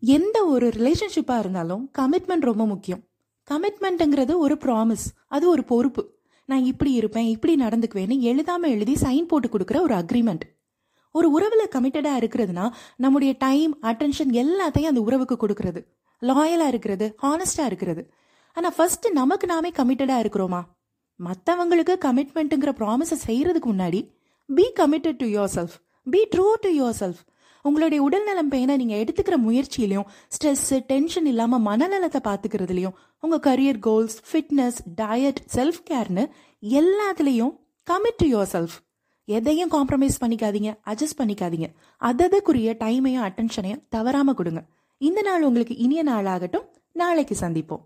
[0.00, 3.02] எந்த ஒரு ரிலேஷன்ஷிப்பாக இருந்தாலும் கமிட்மெண்ட் ரொம்ப முக்கியம்.
[3.50, 6.14] கமிட்மெண்ட்டுங்கிறது ஒரு ப்ராமிஸ் அது ஒரு பொறுப்பு.
[6.44, 10.40] நான் இப்படி இருப்பேன் இப்படி நடந்துக்குவேன்னு எழுதாமல் எழுதி சைன் போட்டு கொடுக்குற ஒரு அக்ரிமெண்ட்
[11.10, 15.86] ஒரு உறவில் கமிட்டடாக இருக்கிறதுனா நம்முடைய டைம் அட்டென்ஷன் எல்லாத்தையும் அந்த உறவுக்கு கொடுக்கறது.
[16.20, 18.12] லாயலாக இருக்கிறது ஹானஸ்டாக இருக்கிறது.
[18.52, 20.62] ஆனால் ஃபர்ஸ்ட் நமக்கு நாமே கமிட்டடாக இருக்கிறோமா?
[21.24, 24.14] மற்றவங்களுக்கு கமிட்மெண்ட்டுங்கிற ப்ராமிஸை செய்கிறதுக்கு முன்னாடி
[24.46, 25.76] be committed to yourself
[26.10, 26.70] be true to
[27.00, 27.20] yourself
[27.66, 34.80] உங்களுடைய உடல்நலம் பேனை நீங்கள் எடுத்துக்கிற முயற்சியிலையும் ஸ்ட்ரெஸ்ஸு டென்ஷன் இல்லாமல் மனநலத்தை பார்த்துக்கிறதுலையும் உங்கள் career goals fitness
[35.02, 36.24] diet self கேர்னு
[36.80, 37.54] எல்லாத்துலேயும்
[37.90, 38.76] கமிட் டு யோர் செல்ஃப்
[39.28, 41.68] எதையும் காம்ப்ரமைஸ் பண்ணிக்காதீங்க அட்ஜஸ்ட் பண்ணிக்காதீங்க.
[42.00, 44.60] அததுக்குரிய டைமையும் அட்டென்ஷனையும் தவறாமல் கொடுங்க.
[45.00, 46.66] இந்த நாள் உங்களுக்கு இனிய நாளாகட்டும்.
[46.92, 47.84] நாளைக்கு சந்திப்போம்.